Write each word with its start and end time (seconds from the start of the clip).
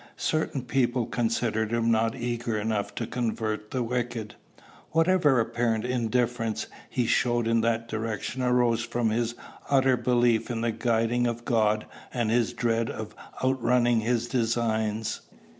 Certain 0.17 0.63
people 0.63 1.05
considered 1.05 1.71
him 1.71 1.91
not 1.91 2.15
eager 2.15 2.57
enough 2.59 2.95
to 2.95 3.05
convert 3.05 3.69
the 3.69 3.83
wicked: 3.83 4.33
whatever 4.93 5.39
apparent 5.39 5.85
indifference 5.85 6.65
he 6.89 7.05
showed 7.05 7.47
in 7.47 7.61
that 7.61 7.87
direction 7.87 8.41
arose 8.41 8.81
from 8.83 9.11
his 9.11 9.35
utter 9.69 9.95
belief 9.95 10.49
in 10.49 10.61
the 10.61 10.71
guiding 10.71 11.27
of 11.27 11.45
God, 11.45 11.85
and 12.11 12.31
his 12.31 12.51
dread 12.51 12.89
of 12.89 13.13
outrunning 13.43 13.99
his 13.99 14.27
designs. 14.27 15.21